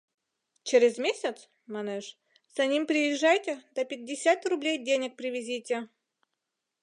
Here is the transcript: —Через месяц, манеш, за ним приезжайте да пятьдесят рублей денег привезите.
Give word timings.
—Через 0.67 0.93
месяц, 1.05 1.37
манеш, 1.73 2.05
за 2.55 2.63
ним 2.71 2.83
приезжайте 2.89 3.51
да 3.75 3.81
пятьдесят 3.89 4.39
рублей 4.49 4.77
денег 4.89 5.11
привезите. 5.19 5.75